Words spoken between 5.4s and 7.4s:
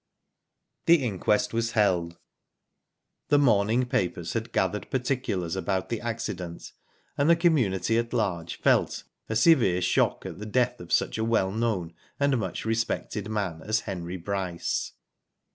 about the accident, and Digitized byGoogk 24 IVHO DID IT?